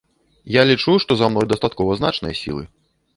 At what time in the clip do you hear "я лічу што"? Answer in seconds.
0.53-1.17